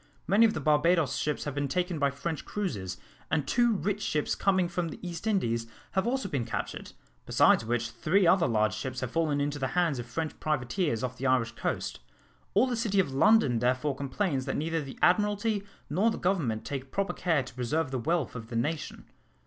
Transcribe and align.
Many 0.25 0.47
of 0.47 0.55
the 0.55 0.59
Barbados 0.59 1.15
ships 1.15 1.43
have 1.43 1.53
been 1.53 1.67
taken 1.67 1.99
by 1.99 2.09
French 2.09 2.43
cruisers, 2.43 2.97
and 3.29 3.47
two 3.47 3.75
rich 3.75 4.01
ships 4.01 4.33
coming 4.33 4.67
from 4.67 4.87
the 4.89 4.97
East 5.07 5.27
Indies 5.27 5.67
have 5.91 6.07
also 6.07 6.27
been 6.27 6.43
captured, 6.43 6.93
besides 7.27 7.63
which 7.63 7.91
three 7.91 8.25
other 8.25 8.47
large 8.47 8.73
ships 8.73 9.01
have 9.01 9.11
fallen 9.11 9.39
into 9.39 9.59
the 9.59 9.67
hands 9.77 9.99
of 9.99 10.07
French 10.07 10.39
privateers 10.39 11.03
off 11.03 11.17
the 11.17 11.27
Irish 11.27 11.51
coast. 11.51 11.99
All 12.55 12.65
the 12.65 12.75
city 12.75 12.99
of 12.99 13.13
London 13.13 13.59
therefore 13.59 13.95
complains 13.95 14.45
that 14.45 14.57
neither 14.57 14.81
the 14.81 14.97
Admiralty 15.03 15.63
nor 15.87 16.09
the 16.09 16.17
Government 16.17 16.65
take 16.65 16.89
proper 16.89 17.13
care 17.13 17.43
to 17.43 17.53
preserve 17.53 17.91
the 17.91 17.99
wealth 17.99 18.33
of 18.35 18.45
of 18.45 18.49
the 18.49 18.55
nation." 18.55 19.05